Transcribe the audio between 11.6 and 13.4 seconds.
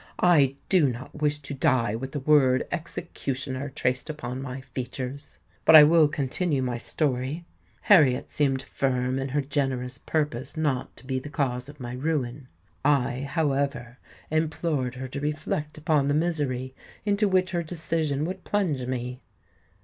of my ruin: I